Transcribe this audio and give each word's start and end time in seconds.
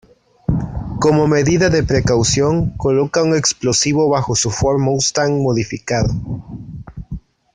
Como 0.99 1.27
medida 1.27 1.69
de 1.69 1.83
precaución, 1.83 2.71
coloca 2.75 3.21
un 3.21 3.35
explosivo 3.37 4.09
bajo 4.09 4.33
su 4.35 4.49
Ford 4.49 4.79
Mustang 4.79 5.43
modificado. 5.43 6.11